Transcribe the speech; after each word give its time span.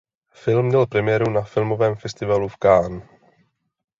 Film 0.33 0.65
měl 0.65 0.87
premiéru 0.87 1.31
na 1.31 1.41
Filmovém 1.41 1.95
festivalu 1.95 2.47
v 2.47 2.57
Cannes. 2.63 3.03